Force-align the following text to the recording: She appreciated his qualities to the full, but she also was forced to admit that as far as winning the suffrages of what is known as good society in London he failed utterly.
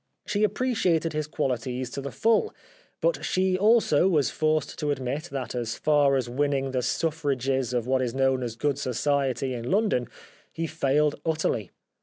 She 0.25 0.43
appreciated 0.43 1.13
his 1.13 1.27
qualities 1.27 1.91
to 1.91 2.01
the 2.01 2.09
full, 2.11 2.55
but 3.01 3.23
she 3.23 3.55
also 3.55 4.07
was 4.07 4.31
forced 4.31 4.79
to 4.79 4.89
admit 4.89 5.25
that 5.25 5.53
as 5.53 5.77
far 5.77 6.15
as 6.15 6.27
winning 6.27 6.71
the 6.71 6.81
suffrages 6.81 7.71
of 7.71 7.85
what 7.85 8.01
is 8.01 8.15
known 8.15 8.41
as 8.41 8.55
good 8.55 8.79
society 8.79 9.53
in 9.53 9.69
London 9.69 10.07
he 10.51 10.65
failed 10.65 11.21
utterly. 11.23 11.69